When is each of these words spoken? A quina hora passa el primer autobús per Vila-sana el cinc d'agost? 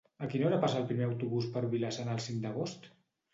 A 0.27 0.27
quina 0.29 0.45
hora 0.45 0.57
passa 0.63 0.79
el 0.79 0.87
primer 0.91 1.05
autobús 1.07 1.49
per 1.59 1.63
Vila-sana 1.75 2.17
el 2.19 2.25
cinc 2.29 2.43
d'agost? 2.47 2.91